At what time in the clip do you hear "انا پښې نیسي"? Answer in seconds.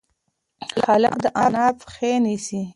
1.43-2.61